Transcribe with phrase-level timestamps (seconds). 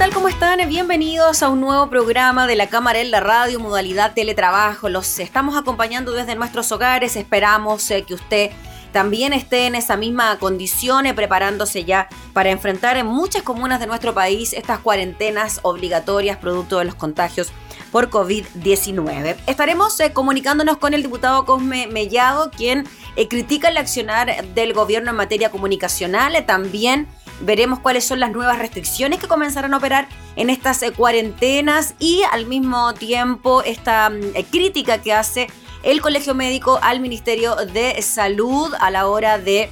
[0.00, 0.14] Tal?
[0.14, 0.66] ¿Cómo están?
[0.66, 4.88] Bienvenidos a un nuevo programa de la Cámara en la Radio, modalidad teletrabajo.
[4.88, 7.16] Los estamos acompañando desde nuestros hogares.
[7.16, 8.50] Esperamos eh, que usted
[8.92, 13.88] también esté en esa misma condición, eh, preparándose ya para enfrentar en muchas comunas de
[13.88, 17.52] nuestro país estas cuarentenas obligatorias producto de los contagios
[17.92, 19.36] por COVID-19.
[19.46, 22.88] Estaremos eh, comunicándonos con el diputado Cosme Mellado, quien
[23.28, 26.42] critica el accionar del gobierno en materia comunicacional.
[26.46, 27.06] también
[27.40, 32.22] Veremos cuáles son las nuevas restricciones que comenzarán a operar en estas eh, cuarentenas y
[32.30, 35.48] al mismo tiempo esta mm, eh, crítica que hace
[35.82, 39.70] el Colegio Médico al Ministerio de Salud a la hora de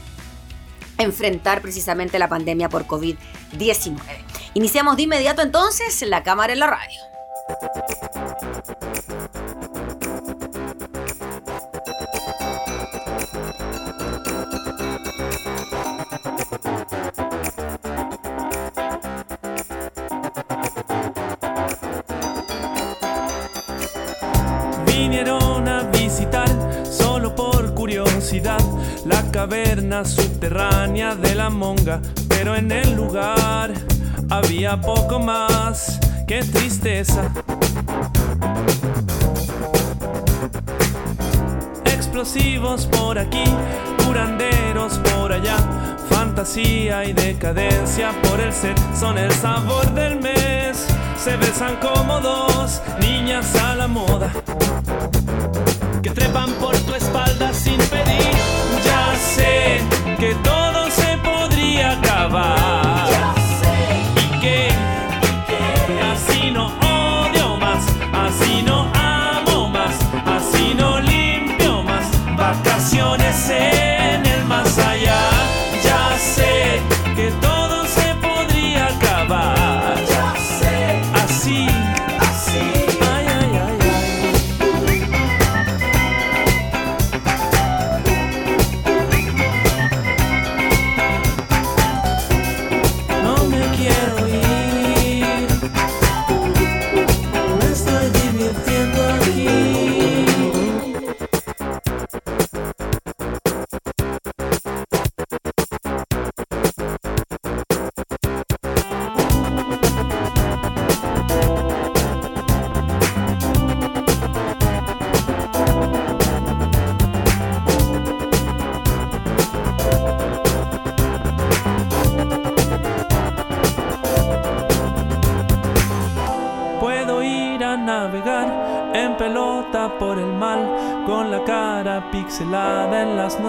[0.96, 3.98] enfrentar precisamente la pandemia por COVID-19.
[4.54, 7.00] Iniciamos de inmediato entonces la cámara en la radio.
[29.38, 33.72] Caverna subterránea de la monga, pero en el lugar
[34.30, 37.22] había poco más que tristeza.
[41.84, 43.44] Explosivos por aquí,
[44.04, 45.56] curanderos por allá,
[46.10, 50.84] fantasía y decadencia por el set son el sabor del mes.
[51.16, 54.32] Se besan como dos niñas a la moda
[56.02, 56.77] que trepan por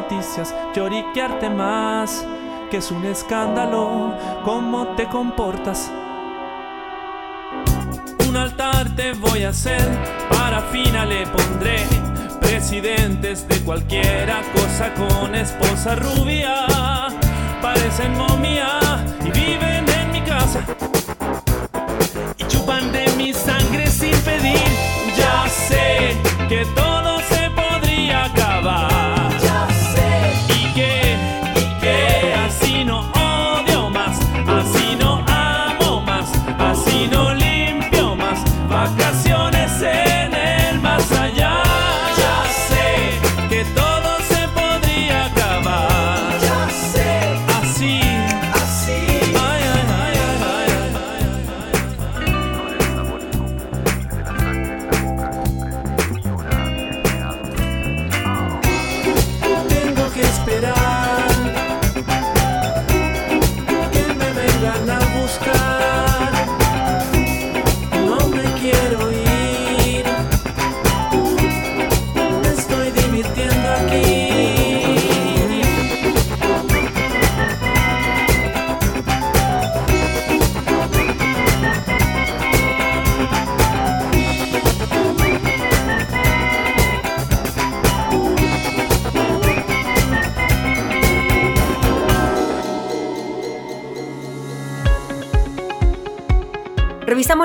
[0.09, 2.25] noticias, lloriquearte más,
[2.72, 5.92] que es un escándalo cómo te comportas.
[8.28, 9.81] Un altar te voy a hacer,
[10.30, 11.86] parafina le pondré.
[12.42, 16.66] Presidentes de cualquiera cosa con esposa rubia,
[17.62, 18.80] parecen momia
[19.22, 20.62] y viven en mi casa
[22.38, 24.59] y chupan de mi sangre sin pedir.
[25.16, 26.16] Ya sé
[26.47, 26.99] que todo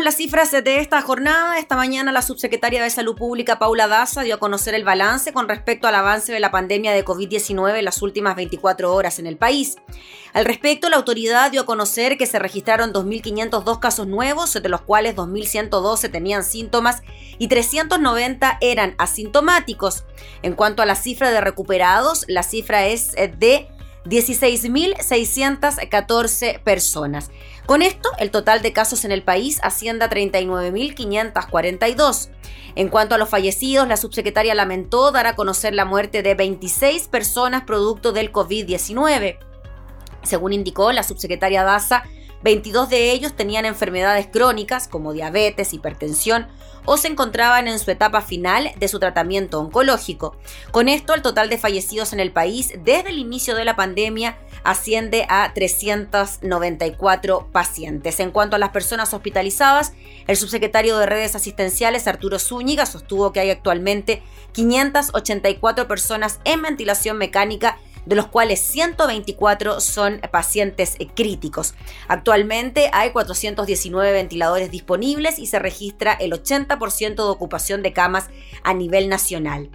[0.02, 1.58] Las cifras de esta jornada.
[1.58, 5.48] Esta mañana la subsecretaria de Salud Pública, Paula Daza, dio a conocer el balance con
[5.48, 9.38] respecto al avance de la pandemia de COVID-19 en las últimas 24 horas en el
[9.38, 9.76] país.
[10.34, 14.82] Al respecto, la autoridad dio a conocer que se registraron 2.502 casos nuevos, de los
[14.82, 17.02] cuales 2.112 tenían síntomas
[17.38, 20.04] y 390 eran asintomáticos.
[20.42, 23.68] En cuanto a la cifra de recuperados, la cifra es eh, de
[24.04, 27.30] 16.614 personas.
[27.66, 32.28] Con esto, el total de casos en el país asciende a 39.542.
[32.76, 37.08] En cuanto a los fallecidos, la subsecretaria lamentó dar a conocer la muerte de 26
[37.08, 39.38] personas producto del COVID-19.
[40.22, 42.02] Según indicó la subsecretaria Daza,
[42.44, 46.46] 22 de ellos tenían enfermedades crónicas como diabetes, hipertensión
[46.84, 50.36] o se encontraban en su etapa final de su tratamiento oncológico.
[50.70, 54.36] Con esto, el total de fallecidos en el país desde el inicio de la pandemia
[54.62, 58.20] asciende a 394 pacientes.
[58.20, 59.94] En cuanto a las personas hospitalizadas,
[60.26, 67.16] el subsecretario de redes asistenciales, Arturo Zúñiga, sostuvo que hay actualmente 584 personas en ventilación
[67.16, 71.74] mecánica de los cuales 124 son pacientes críticos.
[72.08, 78.28] Actualmente hay 419 ventiladores disponibles y se registra el 80% de ocupación de camas
[78.62, 79.70] a nivel nacional.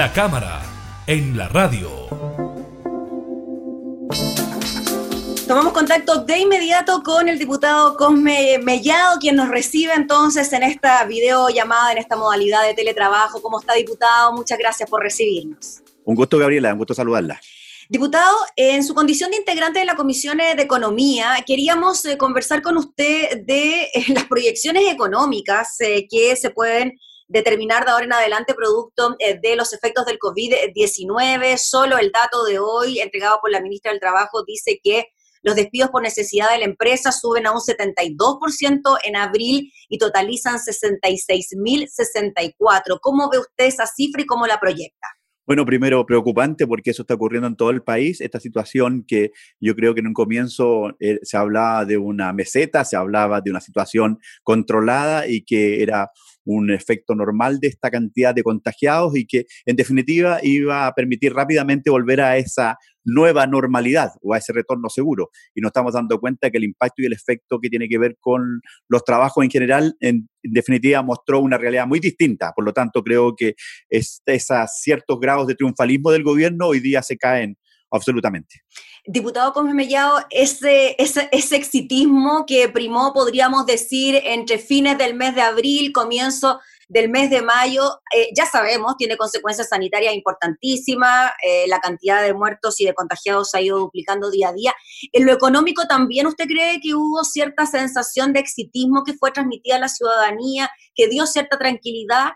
[0.00, 0.62] La cámara
[1.06, 1.90] en la radio.
[5.46, 11.04] Tomamos contacto de inmediato con el diputado Cosme Mellado, quien nos recibe entonces en esta
[11.04, 13.42] videollamada, en esta modalidad de teletrabajo.
[13.42, 14.32] ¿Cómo está, diputado?
[14.32, 15.82] Muchas gracias por recibirnos.
[16.06, 17.38] Un gusto, Gabriela, un gusto saludarla.
[17.90, 22.78] Diputado, en su condición de integrante de la Comisión de Economía, queríamos eh, conversar con
[22.78, 26.98] usted de eh, las proyecciones económicas eh, que se pueden
[27.30, 31.56] determinar de ahora en adelante producto de los efectos del COVID-19.
[31.56, 35.06] Solo el dato de hoy entregado por la ministra del Trabajo dice que
[35.42, 40.58] los despidos por necesidad de la empresa suben a un 72% en abril y totalizan
[40.58, 42.98] 66.064.
[43.00, 45.06] ¿Cómo ve usted esa cifra y cómo la proyecta?
[45.46, 49.74] Bueno, primero preocupante porque eso está ocurriendo en todo el país, esta situación que yo
[49.74, 53.60] creo que en un comienzo eh, se hablaba de una meseta, se hablaba de una
[53.60, 56.12] situación controlada y que era
[56.44, 61.32] un efecto normal de esta cantidad de contagiados y que en definitiva iba a permitir
[61.32, 65.30] rápidamente volver a esa nueva normalidad o a ese retorno seguro.
[65.54, 68.16] Y nos estamos dando cuenta que el impacto y el efecto que tiene que ver
[68.20, 72.52] con los trabajos en general, en, definitiva, mostró una realidad muy distinta.
[72.54, 73.54] Por lo tanto, creo que
[73.88, 77.56] es, esos ciertos grados de triunfalismo del gobierno hoy día se caen
[77.90, 78.62] absolutamente.
[79.06, 85.42] Diputado Gómez Mellado, ese, ese, exitismo que primó, podríamos decir, entre fines del mes de
[85.42, 91.78] abril, comienzo del mes de mayo, eh, ya sabemos, tiene consecuencias sanitarias importantísimas, eh, la
[91.78, 94.74] cantidad de muertos y de contagiados ha ido duplicando día a día.
[95.12, 99.76] En lo económico también, ¿usted cree que hubo cierta sensación de exitismo que fue transmitida
[99.76, 102.30] a la ciudadanía, que dio cierta tranquilidad?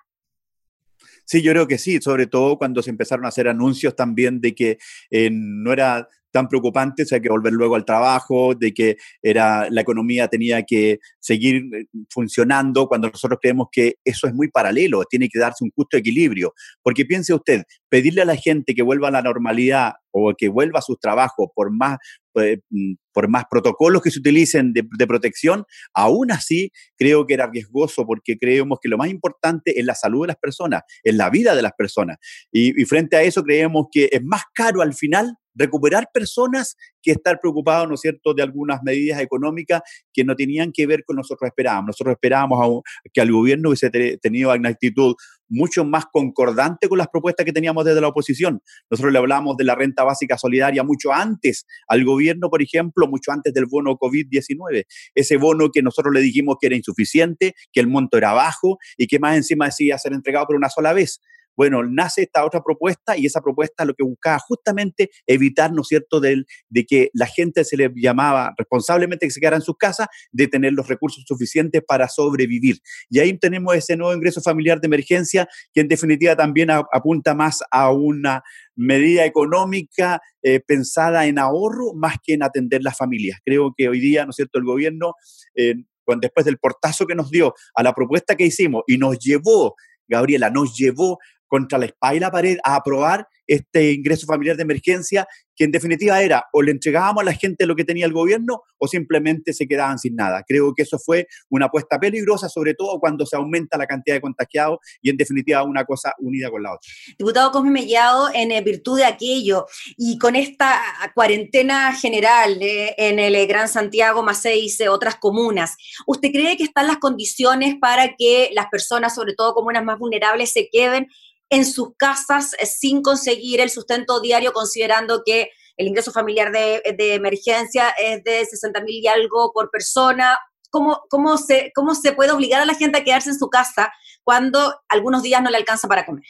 [1.24, 4.54] Sí, yo creo que sí, sobre todo cuando se empezaron a hacer anuncios también de
[4.54, 4.78] que
[5.10, 9.70] eh, no era tan preocupante, o sea, que volver luego al trabajo, de que era,
[9.70, 15.04] la economía tenía que seguir eh, funcionando, cuando nosotros creemos que eso es muy paralelo,
[15.04, 16.52] tiene que darse un justo equilibrio.
[16.82, 20.80] Porque piense usted, pedirle a la gente que vuelva a la normalidad o que vuelva
[20.80, 21.98] a sus trabajos por más,
[22.34, 25.64] eh, mm, por más protocolos que se utilicen de, de, protección,
[25.94, 30.22] aún así creo que era riesgoso porque creemos que lo más importante es la salud
[30.22, 32.16] de las personas, es la vida de las personas.
[32.50, 37.12] Y, y frente a eso creemos que es más caro al final recuperar personas que
[37.12, 39.82] estar preocupados, ¿no es cierto?, de algunas medidas económicas
[40.12, 41.88] que no tenían que ver con nosotros esperábamos.
[41.88, 42.82] Nosotros esperábamos
[43.12, 45.14] que al gobierno hubiese tenido una actitud
[45.48, 48.60] mucho más concordante con las propuestas que teníamos desde la oposición.
[48.90, 53.30] Nosotros le hablamos de la renta básica solidaria mucho antes al gobierno, por ejemplo, mucho
[53.30, 54.84] antes del bono COVID-19.
[55.14, 59.06] Ese bono que nosotros le dijimos que era insuficiente, que el monto era bajo y
[59.06, 61.20] que más encima decía ser entregado por una sola vez.
[61.56, 65.88] Bueno, nace esta otra propuesta y esa propuesta lo que buscaba justamente evitar, ¿no es
[65.88, 69.76] cierto?, de, de que la gente se le llamaba responsablemente que se quedara en sus
[69.76, 72.78] casas, de tener los recursos suficientes para sobrevivir.
[73.08, 77.62] Y ahí tenemos ese nuevo ingreso familiar de emergencia que en definitiva también apunta más
[77.70, 78.42] a una
[78.76, 83.38] medida económica eh, pensada en ahorro más que en atender las familias.
[83.44, 85.14] Creo que hoy día, ¿no es cierto?, el gobierno,
[85.54, 85.74] eh,
[86.20, 89.74] después del portazo que nos dio a la propuesta que hicimos y nos llevó
[90.06, 91.18] Gabriela, nos llevó
[91.54, 95.70] contra la espalda y la pared a aprobar este ingreso familiar de emergencia, que en
[95.70, 99.52] definitiva era o le entregábamos a la gente lo que tenía el gobierno o simplemente
[99.52, 100.42] se quedaban sin nada.
[100.48, 104.20] Creo que eso fue una apuesta peligrosa, sobre todo cuando se aumenta la cantidad de
[104.20, 106.90] contagiados y en definitiva una cosa unida con la otra.
[107.16, 110.82] Diputado Cosme Mellado, en eh, virtud de aquello y con esta
[111.14, 115.76] cuarentena general eh, en el eh, Gran Santiago, más seis otras comunas,
[116.08, 120.52] ¿usted cree que están las condiciones para que las personas, sobre todo comunas más vulnerables,
[120.52, 121.06] se queden
[121.54, 126.82] en sus casas eh, sin conseguir el sustento diario, considerando que el ingreso familiar de,
[126.98, 130.36] de emergencia es de 60 mil y algo por persona.
[130.70, 133.92] ¿Cómo, cómo, se, ¿Cómo se puede obligar a la gente a quedarse en su casa
[134.24, 136.24] cuando algunos días no le alcanza para comer?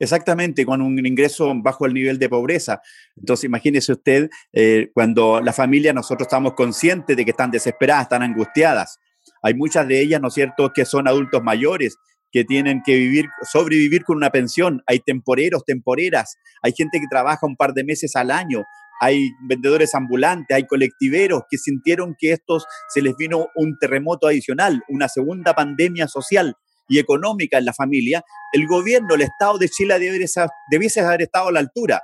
[0.00, 2.80] Exactamente, con un ingreso bajo el nivel de pobreza.
[3.16, 8.22] Entonces, imagínese usted, eh, cuando la familia, nosotros estamos conscientes de que están desesperadas, están
[8.24, 8.98] angustiadas.
[9.42, 11.96] Hay muchas de ellas, ¿no es cierto?, que son adultos mayores,
[12.34, 17.46] que tienen que vivir, sobrevivir con una pensión, hay temporeros, temporeras, hay gente que trabaja
[17.46, 18.64] un par de meses al año,
[19.00, 24.82] hay vendedores ambulantes, hay colectiveros que sintieron que estos se les vino un terremoto adicional,
[24.88, 26.56] una segunda pandemia social
[26.88, 31.48] y económica en la familia, el gobierno, el Estado de Chile debiese, debiese haber estado
[31.48, 32.02] a la altura.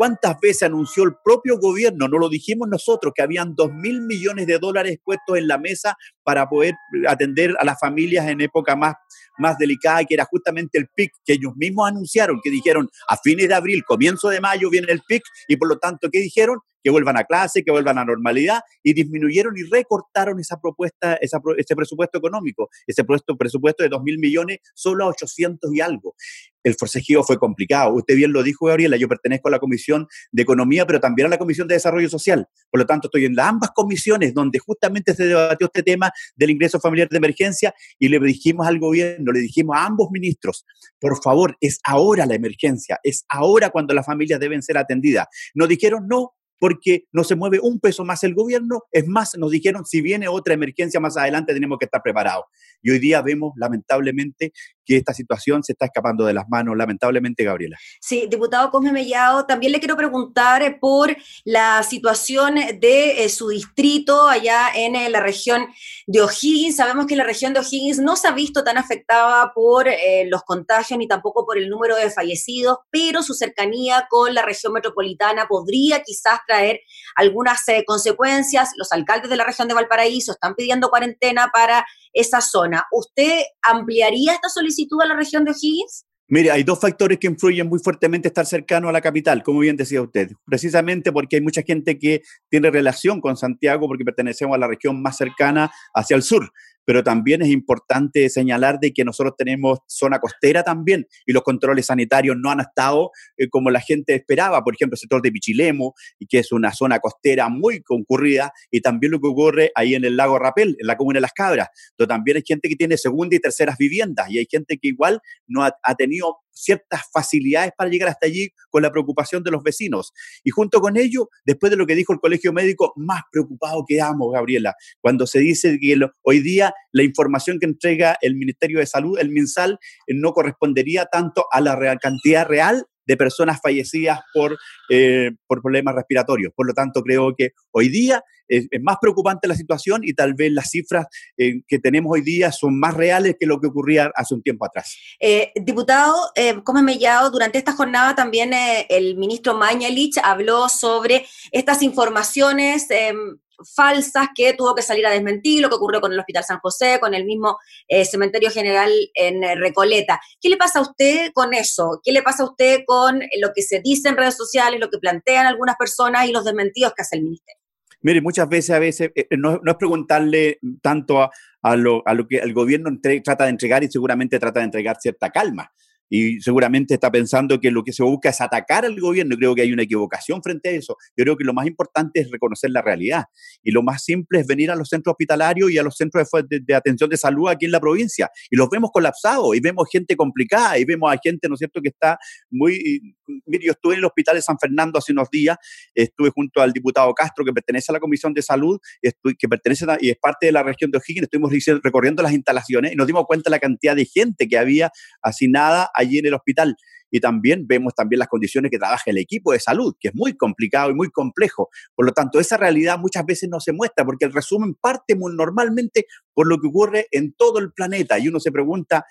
[0.00, 4.46] ¿Cuántas veces anunció el propio gobierno, no lo dijimos nosotros, que habían dos mil millones
[4.46, 6.72] de dólares puestos en la mesa para poder
[7.06, 8.94] atender a las familias en época más
[9.40, 13.48] más delicada, que era justamente el PIC, que ellos mismos anunciaron, que dijeron a fines
[13.48, 16.58] de abril, comienzo de mayo viene el PIC, y por lo tanto, ¿qué dijeron?
[16.82, 21.40] Que vuelvan a clase, que vuelvan a normalidad, y disminuyeron y recortaron esa propuesta, esa,
[21.56, 26.14] ese presupuesto económico, ese presupuesto de 2 mil millones, solo a 800 y algo.
[26.62, 27.94] El forcejeo fue complicado.
[27.94, 31.30] Usted bien lo dijo, Gabriela, yo pertenezco a la Comisión de Economía, pero también a
[31.30, 32.46] la Comisión de Desarrollo Social.
[32.70, 36.80] Por lo tanto, estoy en ambas comisiones donde justamente se debatió este tema del ingreso
[36.80, 40.64] familiar de emergencia y le dijimos al gobierno, le dijimos a ambos ministros,
[40.98, 45.26] por favor, es ahora la emergencia, es ahora cuando las familias deben ser atendidas.
[45.54, 48.82] Nos dijeron, no, porque no se mueve un peso más el gobierno.
[48.92, 52.44] Es más, nos dijeron, si viene otra emergencia más adelante, tenemos que estar preparados.
[52.82, 54.52] Y hoy día vemos, lamentablemente,
[54.90, 57.78] que esta situación se está escapando de las manos, lamentablemente, Gabriela.
[58.00, 63.50] Sí, diputado Cosme Mellado, también le quiero preguntar eh, por la situación de eh, su
[63.50, 65.68] distrito allá en eh, la región
[66.08, 66.74] de O'Higgins.
[66.74, 69.86] Sabemos que la región de O'Higgins no se ha visto tan afectada por
[70.26, 74.72] los contagios ni tampoco por el número de fallecidos, pero su cercanía con la región
[74.72, 76.80] metropolitana podría quizás traer
[77.14, 78.70] algunas consecuencias.
[78.76, 82.86] Los alcaldes de la región de Valparaíso están pidiendo cuarentena para esa zona.
[82.90, 86.06] ¿Usted ampliaría esta solicitud a la región de O'Higgins?
[86.32, 89.76] Mire, hay dos factores que influyen muy fuertemente estar cercano a la capital, como bien
[89.76, 90.30] decía usted.
[90.46, 95.02] Precisamente porque hay mucha gente que tiene relación con Santiago porque pertenecemos a la región
[95.02, 96.52] más cercana hacia el sur
[96.84, 101.86] pero también es importante señalar de que nosotros tenemos zona costera también y los controles
[101.86, 105.94] sanitarios no han estado eh, como la gente esperaba, por ejemplo, el sector de Pichilemo,
[106.18, 110.04] y que es una zona costera muy concurrida, y también lo que ocurre ahí en
[110.04, 112.96] el lago Rapel, en la comuna de Las Cabras, donde también hay gente que tiene
[112.96, 117.90] segunda y terceras viviendas, y hay gente que igual no ha tenido ciertas facilidades para
[117.90, 120.12] llegar hasta allí con la preocupación de los vecinos.
[120.44, 124.32] Y junto con ello, después de lo que dijo el colegio médico, más preocupado quedamos,
[124.32, 129.18] Gabriela, cuando se dice que hoy día la información que entrega el Ministerio de Salud,
[129.18, 134.56] el MinSal, eh, no correspondería tanto a la real, cantidad real de personas fallecidas por,
[134.88, 136.52] eh, por problemas respiratorios.
[136.54, 140.52] Por lo tanto, creo que hoy día es, más preocupante la situación y tal vez
[140.52, 144.34] las cifras eh, que tenemos hoy día son más reales que lo que ocurría hace
[144.34, 144.96] un tiempo atrás.
[145.18, 148.52] Eh, diputado, eh, como mellado, durante esta jornada también
[148.88, 153.38] el ministro Mañalich habló sobre estas informaciones em,
[153.74, 156.98] falsas que tuvo que salir a desmentir, lo que ocurrió con el Hospital San José,
[157.00, 160.20] con el mismo eh, Cementerio General en eh, Recoleta.
[160.40, 162.00] ¿Qué le pasa a usted con eso?
[162.02, 164.98] ¿Qué le pasa a usted con lo que se dice en redes sociales, lo que
[164.98, 167.60] plantean algunas personas y los desmentidos que hace el Ministerio?
[168.02, 172.38] Mire, muchas veces, a veces, eh, no, es preguntarle tanto a, lo, a, lo, que
[172.38, 172.90] el gobierno
[173.22, 175.70] trata de entregar y seguramente trata de entregar cierta calma
[176.10, 179.36] y seguramente está pensando que lo que se busca es atacar al gobierno.
[179.36, 180.96] Creo que hay una equivocación frente a eso.
[181.16, 183.24] Yo creo que lo más importante es reconocer la realidad
[183.62, 186.74] y lo más simple es venir a los centros hospitalarios y a los centros de,
[186.74, 190.78] atención de salud aquí en la provincia y los vemos colapsados y vemos gente complicada
[190.78, 192.18] y vemos a gente, ¿no es cierto?, que está
[192.50, 193.00] muy...
[193.46, 195.56] Mire, yo estuve en el hospital de San Fernando hace unos días,
[195.94, 200.10] estuve junto al diputado Castro que pertenece a la Comisión de Salud, que pertenece y
[200.10, 201.52] es parte de la región de O'Higgins, estuvimos
[201.84, 204.90] recorriendo las instalaciones y nos dimos cuenta de la cantidad de gente que había
[205.22, 206.76] asignada allí en el hospital.
[207.10, 210.36] Y también vemos también las condiciones que trabaja el equipo de salud, que es muy
[210.36, 211.68] complicado y muy complejo.
[211.94, 215.34] Por lo tanto, esa realidad muchas veces no se muestra porque el resumen parte muy
[215.34, 218.18] normalmente por lo que ocurre en todo el planeta.
[218.18, 219.04] Y uno se pregunta,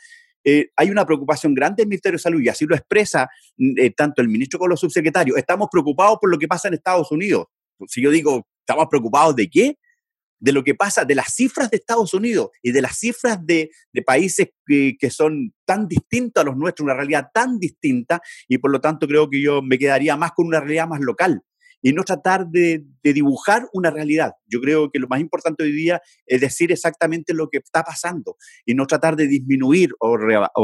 [0.44, 3.74] eh, hay una preocupación grande en el Ministerio de Salud y así lo expresa mm,
[3.78, 5.38] eh, tanto el ministro como los subsecretarios.
[5.38, 7.48] Estamos preocupados por lo que pasa en Estados Unidos.
[7.88, 9.78] Si yo digo, ¿estamos preocupados de qué?
[10.40, 13.70] De lo que pasa, de las cifras de Estados Unidos y de las cifras de,
[14.06, 18.72] países que, que, son tan distintos a los nuestros, una realidad tan distinta, y por
[18.72, 21.44] lo tanto creo que yo me quedaría más con una realidad más local
[21.82, 24.34] y no tratar de, dibujar una realidad.
[24.46, 28.36] Yo creo que lo más importante hoy día es decir exactamente lo que está pasando
[28.66, 30.18] y no tratar de disminuir o,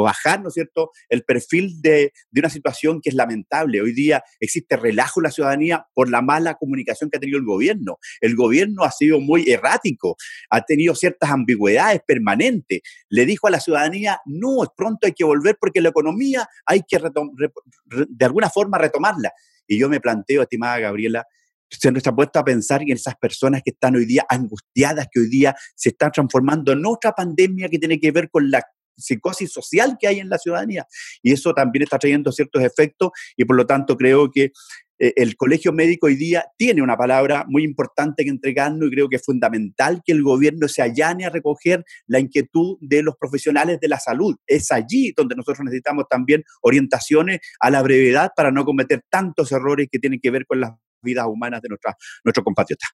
[0.04, 3.82] bajar, ¿no es cierto?, el perfil de, de, una situación que es lamentable.
[3.82, 7.46] Hoy día existe relajo en la ciudadanía por la mala comunicación que ha tenido el
[7.46, 7.98] gobierno.
[8.22, 10.18] El gobierno ha sido muy errático,
[10.52, 12.82] ha tenido ciertas ambigüedades permanentes.
[13.10, 17.00] Le dijo a la ciudadanía, no, pronto hay que volver porque la economía hay que
[17.00, 19.32] de alguna forma retomarla.
[19.68, 21.26] Y yo me planteo, estimada Gabriela,
[21.70, 25.20] se nos ha puesto a pensar en esas personas que están hoy día angustiadas, que
[25.20, 28.64] hoy día se están transformando en otra pandemia que tiene que ver con la
[28.98, 30.86] psicosis social que hay en la ciudadanía.
[31.22, 34.52] Y eso también está trayendo ciertos efectos y por lo tanto creo que
[35.00, 39.10] eh, el colegio médico hoy día tiene una palabra muy importante que entregarnos y creo
[39.10, 43.80] que es fundamental que el gobierno se allane a recoger la inquietud de los profesionales
[43.80, 44.36] de la salud.
[44.48, 49.88] Es allí donde nosotros necesitamos también orientaciones a la brevedad para no cometer tantos errores
[49.92, 52.90] que tienen que ver con las vidas humanas de nuestra, nuestros compatriotas.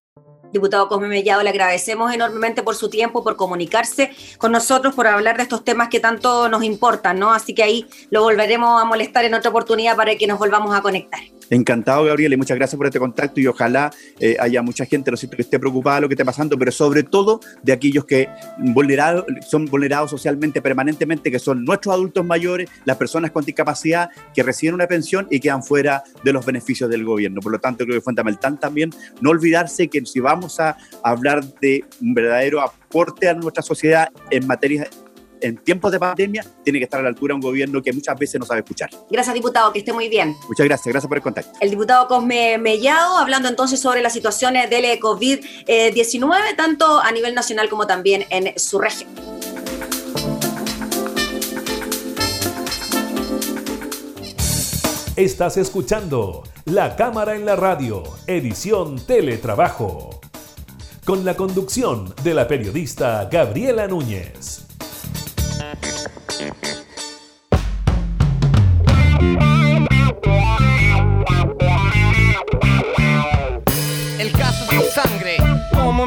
[0.51, 5.37] Diputado Cosme Mellado, le agradecemos enormemente por su tiempo, por comunicarse con nosotros, por hablar
[5.37, 7.31] de estos temas que tanto nos importan, ¿no?
[7.31, 10.81] Así que ahí lo volveremos a molestar en otra oportunidad para que nos volvamos a
[10.81, 11.21] conectar.
[11.51, 15.17] Encantado, Gabriel, y muchas gracias por este contacto y ojalá eh, haya mucha gente, ¿no
[15.17, 19.25] que esté preocupada de lo que esté pasando, pero sobre todo de aquellos que vulnerados,
[19.49, 24.75] son vulnerados socialmente permanentemente, que son nuestros adultos mayores, las personas con discapacidad que reciben
[24.75, 27.41] una pensión y quedan fuera de los beneficios del gobierno.
[27.41, 31.43] Por lo tanto, creo que es fundamental también no olvidarse que si vamos a hablar
[31.59, 34.87] de un verdadero aporte a nuestra sociedad en materia
[35.41, 38.39] en tiempos de pandemia tiene que estar a la altura un gobierno que muchas veces
[38.39, 38.89] no sabe escuchar.
[39.09, 40.35] Gracias, diputado, que esté muy bien.
[40.47, 41.51] Muchas gracias, gracias por el contacto.
[41.59, 47.69] El diputado Cosme Mellado, hablando entonces sobre las situaciones del COVID-19, tanto a nivel nacional
[47.69, 49.09] como también en su región.
[55.15, 60.21] Estás escuchando La Cámara en la Radio, edición Teletrabajo,
[61.05, 64.60] con la conducción de la periodista Gabriela Núñez.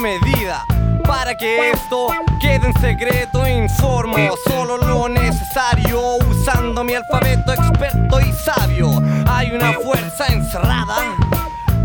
[0.05, 0.67] Medida
[1.09, 4.15] para que esto quede en secreto informo.
[4.47, 9.03] Solo lo necesario usando mi alfabeto experto y sabio.
[9.27, 10.97] Hay una fuerza encerrada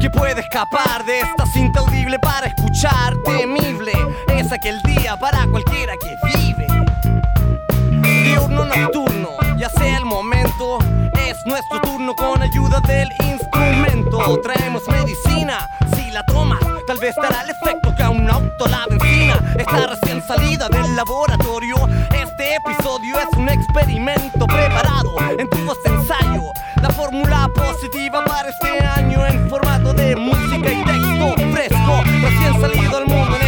[0.01, 3.93] que puede escapar de esta cinta audible para escuchar temible.
[4.35, 6.67] Es aquel día para cualquiera que vive.
[8.01, 10.79] Diurno nocturno ya sea el momento.
[11.25, 14.41] Es nuestro turno con ayuda del instrumento.
[14.41, 18.87] Traemos medicina si la tomas tal vez dará el efecto que a un auto la
[18.89, 21.75] benzina está recién salida del laboratorio.
[22.11, 26.51] Este episodio es un experimento preparado en tubos de ensayo.
[26.81, 32.97] La fórmula positiva para este año en formato de música y texto fresco recién salido
[32.97, 33.38] al mundo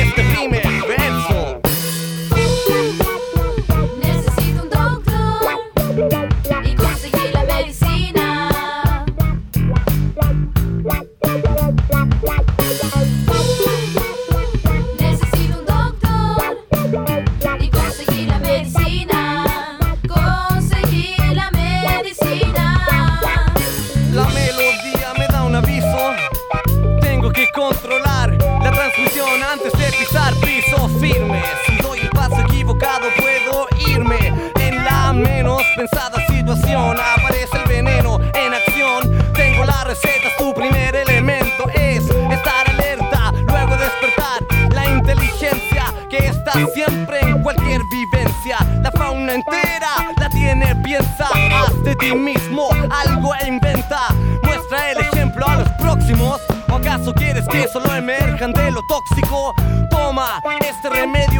[52.01, 54.07] ti mismo algo inventa.
[54.43, 56.41] Muestra el ejemplo a los próximos.
[56.69, 59.53] ¿O acaso quieres que solo emerjan de lo tóxico?
[59.89, 61.30] Toma, este remedio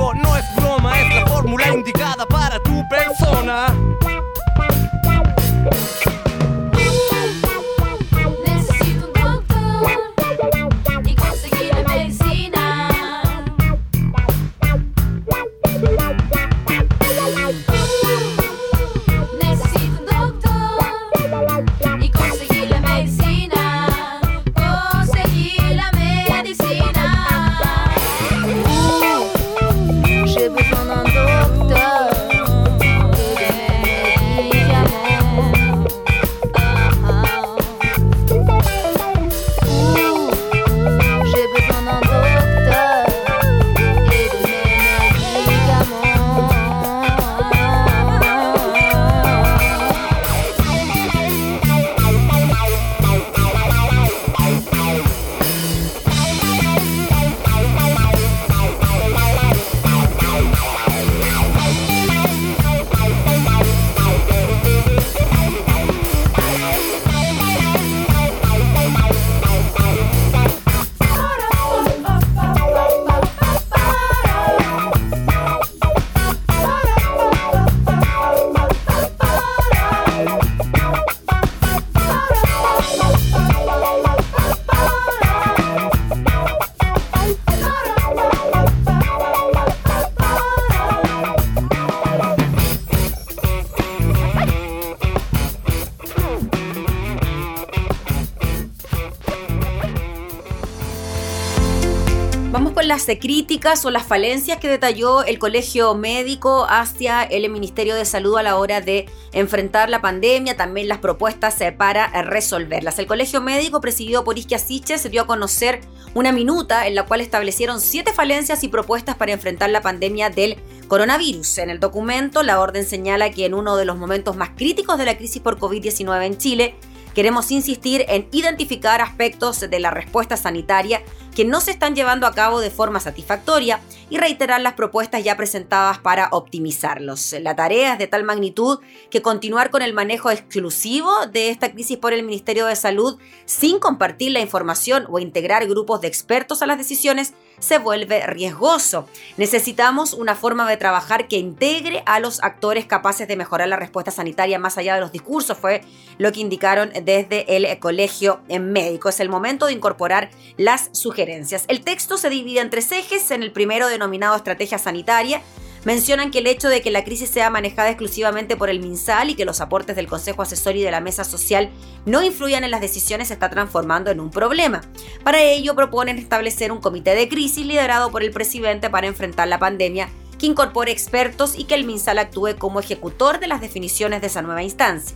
[103.19, 108.43] Críticas o las falencias que detalló el Colegio Médico hacia el Ministerio de Salud a
[108.43, 113.00] la hora de enfrentar la pandemia, también las propuestas para resolverlas.
[113.00, 115.82] El Colegio Médico, presidido por Isquia Siches, dio a conocer
[116.13, 120.58] una minuta en la cual establecieron siete falencias y propuestas para enfrentar la pandemia del
[120.88, 121.60] coronavirus.
[121.60, 125.06] En el documento, la orden señala que en uno de los momentos más críticos de
[125.06, 126.76] la crisis por COVID-19 en Chile,
[127.13, 131.02] Queremos insistir en identificar aspectos de la respuesta sanitaria
[131.36, 135.38] que no se están llevando a cabo de forma satisfactoria y reiterar las propuestas ya
[135.38, 137.34] presentadas para optimizarlos.
[137.41, 141.98] La tarea es de tal magnitud que continuar con el manejo exclusivo de esta crisis
[141.98, 146.65] por el Ministerio de Salud sin compartir la información o integrar grupos de expertos a
[146.65, 149.08] las decisiones se vuelve riesgoso.
[149.38, 154.12] Necesitamos una forma de trabajar que integre a los actores capaces de mejorar la respuesta
[154.12, 155.82] sanitaria más allá de los discursos, fue
[156.17, 159.10] lo que indicaron desde el Colegio Médico.
[159.10, 161.20] Es el momento de incorporar las sugerencias.
[161.67, 163.31] El texto se divide en tres ejes.
[163.31, 165.41] En el primero, denominado Estrategia Sanitaria,
[165.84, 169.36] mencionan que el hecho de que la crisis sea manejada exclusivamente por el MinSal y
[169.36, 171.69] que los aportes del Consejo Asesor y de la Mesa Social
[172.05, 174.81] no influyan en las decisiones se está transformando en un problema.
[175.23, 179.60] Para ello proponen establecer un comité de crisis liderado por el presidente para enfrentar la
[179.60, 184.27] pandemia que incorpore expertos y que el MinSal actúe como ejecutor de las definiciones de
[184.27, 185.15] esa nueva instancia.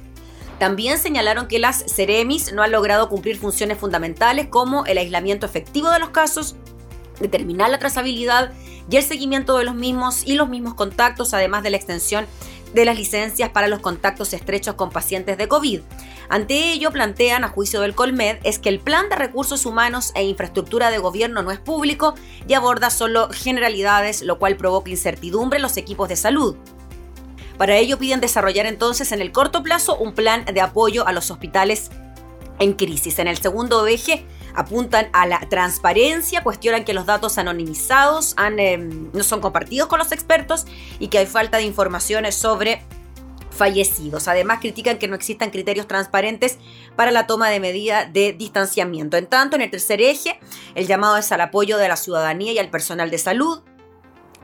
[0.59, 5.89] También señalaron que las Ceremis no han logrado cumplir funciones fundamentales como el aislamiento efectivo
[5.89, 6.55] de los casos,
[7.19, 8.53] determinar la trazabilidad
[8.89, 12.25] y el seguimiento de los mismos y los mismos contactos, además de la extensión
[12.73, 15.81] de las licencias para los contactos estrechos con pacientes de COVID.
[16.27, 20.23] Ante ello, plantean, a juicio del Colmed, es que el plan de recursos humanos e
[20.23, 22.15] infraestructura de gobierno no es público
[22.47, 26.57] y aborda solo generalidades, lo cual provoca incertidumbre en los equipos de salud.
[27.57, 31.31] Para ello piden desarrollar entonces en el corto plazo un plan de apoyo a los
[31.31, 31.89] hospitales
[32.59, 33.19] en crisis.
[33.19, 39.23] En el segundo eje apuntan a la transparencia, cuestionan que los datos anonimizados em, no
[39.23, 40.65] son compartidos con los expertos
[40.99, 42.81] y que hay falta de informaciones sobre
[43.51, 44.27] fallecidos.
[44.27, 46.57] Además, critican que no existan criterios transparentes
[46.95, 49.17] para la toma de medidas de distanciamiento.
[49.17, 50.39] En tanto, en el tercer eje,
[50.75, 53.61] el llamado es al apoyo de la ciudadanía y al personal de salud.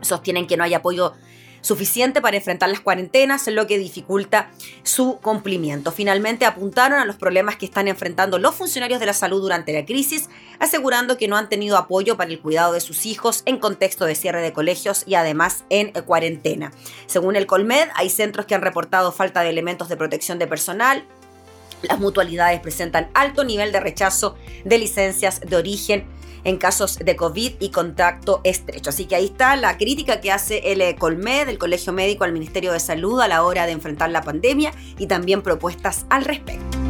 [0.02, 1.14] Sostienen que no hay apoyo
[1.62, 4.50] suficiente para enfrentar las cuarentenas, lo que dificulta
[4.84, 5.92] su cumplimiento.
[5.92, 9.86] Finalmente apuntaron a los problemas que están enfrentando los funcionarios de la salud durante la
[9.86, 14.06] crisis, asegurando que no han tenido apoyo para el cuidado de sus hijos en contexto
[14.06, 16.72] de cierre de colegios y además en cuarentena.
[17.08, 21.06] Según el Colmed, hay centros que han reportado falta de elementos de protección de personal,
[21.82, 26.06] las mutualidades presentan alto nivel de rechazo de licencias de origen
[26.44, 28.90] en casos de COVID y contacto estrecho.
[28.90, 32.74] Así que ahí está la crítica que hace el Colmed, el Colegio Médico, al Ministerio
[32.74, 36.81] de Salud a la hora de enfrentar la pandemia y también propuestas al respecto.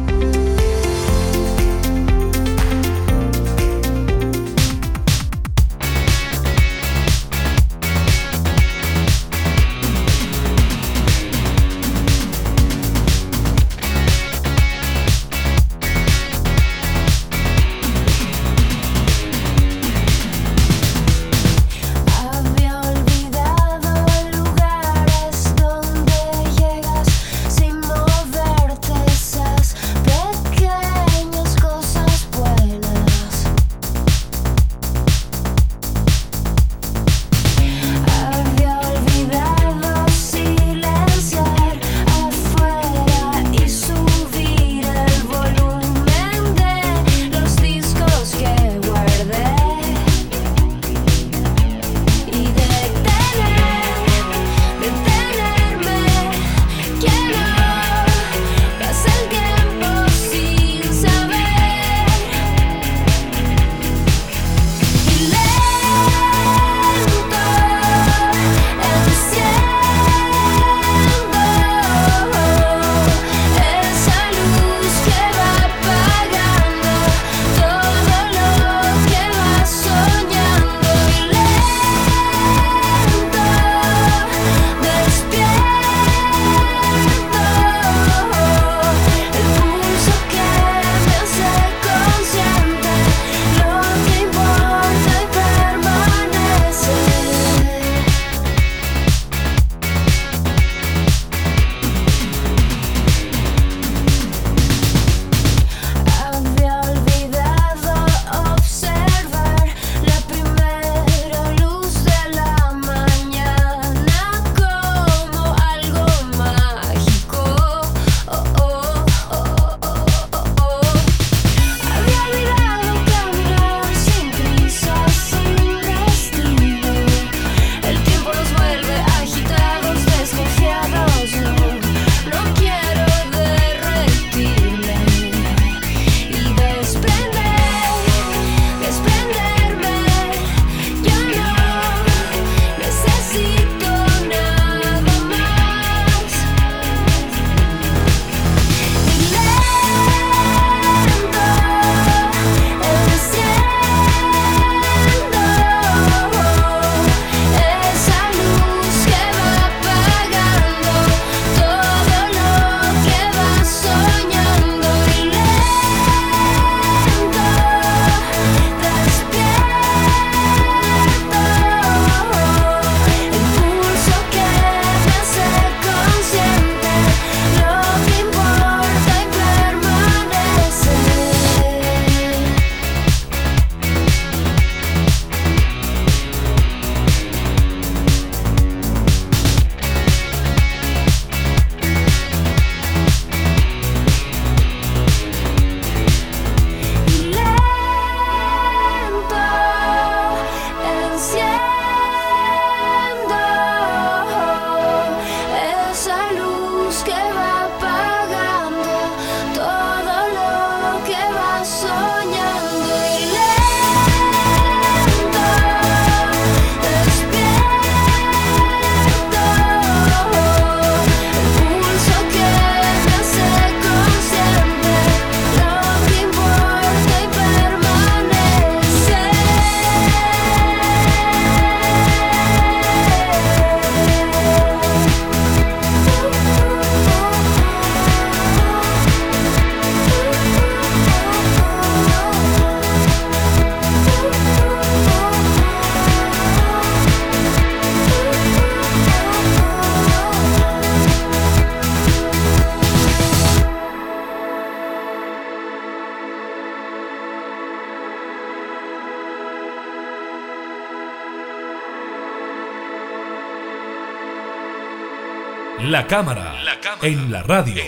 [265.92, 266.54] La cámara,
[267.02, 267.82] en la radio.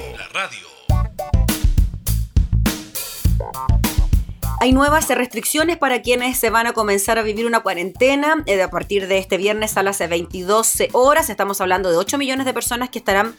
[4.61, 8.69] Hay nuevas restricciones para quienes se van a comenzar a vivir una cuarentena eh, a
[8.69, 11.31] partir de este viernes a las 22 horas.
[11.31, 13.37] Estamos hablando de 8 millones de personas que estarán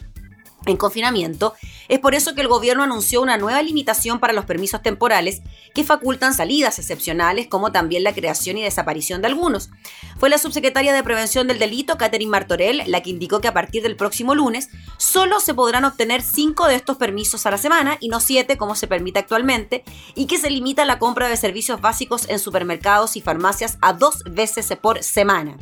[0.66, 1.54] en confinamiento.
[1.88, 5.42] Es por eso que el gobierno anunció una nueva limitación para los permisos temporales
[5.74, 9.70] que facultan salidas excepcionales, como también la creación y desaparición de algunos.
[10.18, 13.82] Fue la subsecretaria de Prevención del Delito, Catherine Martorell, la que indicó que a partir
[13.82, 18.08] del próximo lunes solo se podrán obtener cinco de estos permisos a la semana y
[18.08, 22.28] no siete como se permite actualmente, y que se limita la compra de servicios básicos
[22.28, 25.56] en supermercados y farmacias a dos veces por semana.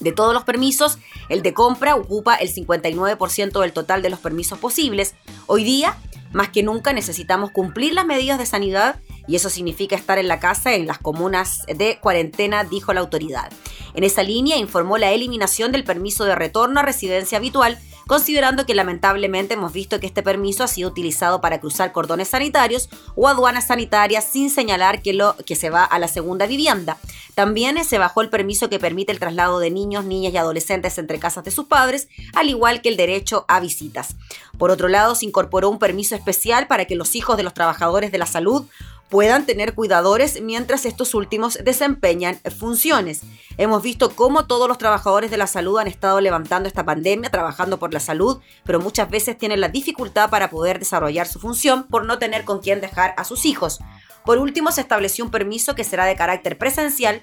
[0.00, 4.58] De todos los permisos, el de compra ocupa el 59% del total de los permisos
[4.58, 5.14] posibles.
[5.46, 5.96] Hoy día,
[6.32, 10.40] más que nunca, necesitamos cumplir las medidas de sanidad y eso significa estar en la
[10.40, 13.52] casa en las comunas de cuarentena, dijo la autoridad.
[13.94, 17.78] En esa línea informó la eliminación del permiso de retorno a residencia habitual
[18.10, 22.88] considerando que lamentablemente hemos visto que este permiso ha sido utilizado para cruzar cordones sanitarios
[23.14, 26.98] o aduanas sanitarias sin señalar que, lo, que se va a la segunda vivienda.
[27.36, 31.20] También se bajó el permiso que permite el traslado de niños, niñas y adolescentes entre
[31.20, 34.16] casas de sus padres, al igual que el derecho a visitas.
[34.58, 38.10] Por otro lado, se incorporó un permiso especial para que los hijos de los trabajadores
[38.10, 38.66] de la salud
[39.10, 43.22] puedan tener cuidadores mientras estos últimos desempeñan funciones.
[43.58, 47.78] Hemos visto cómo todos los trabajadores de la salud han estado levantando esta pandemia, trabajando
[47.78, 52.06] por la salud, pero muchas veces tienen la dificultad para poder desarrollar su función por
[52.06, 53.80] no tener con quién dejar a sus hijos.
[54.24, 57.22] Por último, se estableció un permiso que será de carácter presencial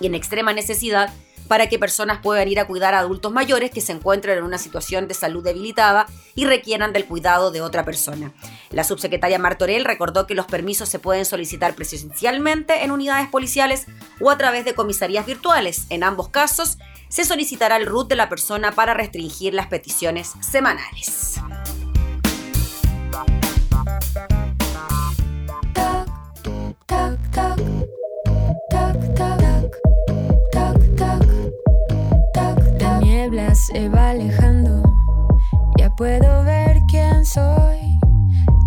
[0.00, 1.12] y en extrema necesidad
[1.48, 4.58] para que personas puedan ir a cuidar a adultos mayores que se encuentren en una
[4.58, 8.32] situación de salud debilitada y requieran del cuidado de otra persona.
[8.70, 13.86] La subsecretaria Martorell recordó que los permisos se pueden solicitar presencialmente en unidades policiales
[14.20, 15.86] o a través de comisarías virtuales.
[15.90, 21.40] En ambos casos, se solicitará el RUT de la persona para restringir las peticiones semanales.
[33.54, 34.82] Se va alejando,
[35.76, 37.98] ya puedo ver quién soy.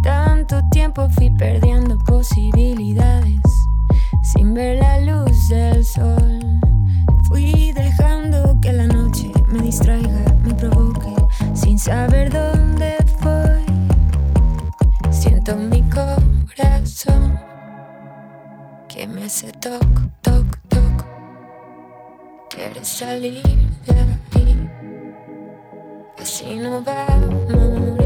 [0.04, 3.42] Tanto tiempo fui perdiendo posibilidades
[4.22, 6.60] sin ver la luz del sol.
[7.28, 11.16] Fui dejando que la noche me distraiga, me provoque,
[11.56, 13.66] sin saber dónde voy.
[15.10, 17.40] Siento mi corazón
[18.88, 19.84] que me hace toc,
[20.22, 21.06] toc, toc.
[22.52, 23.42] Quieres salir
[23.88, 24.31] de
[26.18, 28.01] I've seen bad moon.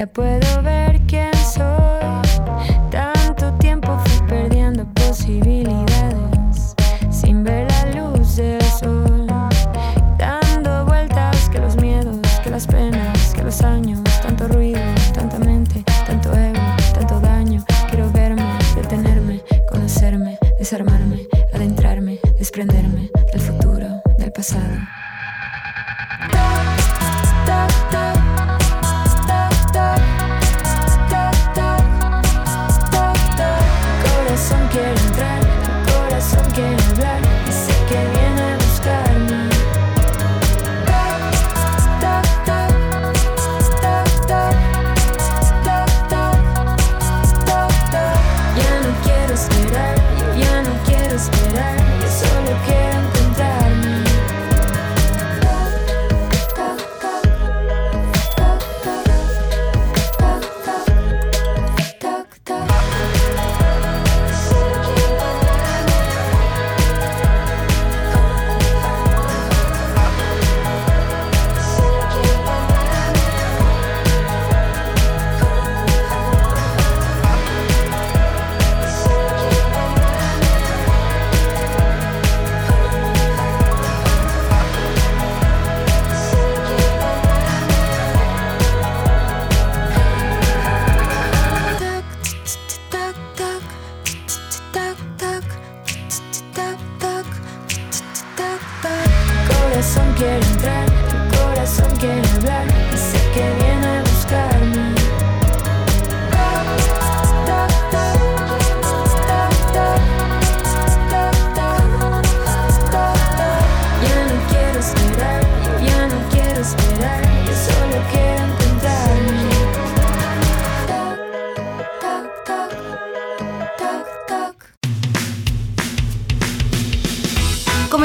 [0.00, 0.59] Ya puedo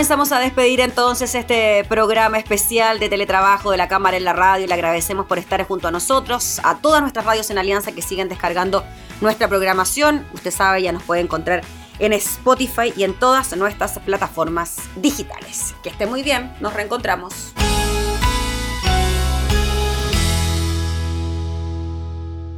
[0.06, 4.68] Comenzamos a despedir entonces este programa especial de teletrabajo de la Cámara en la Radio.
[4.68, 8.30] Le agradecemos por estar junto a nosotros, a todas nuestras radios en Alianza que siguen
[8.30, 8.84] descargando
[9.20, 10.24] nuestra programación.
[10.32, 11.64] Usted sabe, ya nos puede encontrar
[11.98, 15.74] en Spotify y en todas nuestras plataformas digitales.
[15.82, 17.56] Que esté muy bien, nos reencontramos.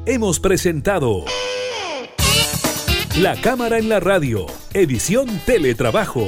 [0.05, 1.23] Hemos presentado
[3.15, 6.27] La Cámara en la Radio, edición Teletrabajo.